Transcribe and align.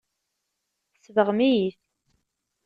Tsebɣem-iyi-t. 0.95 1.75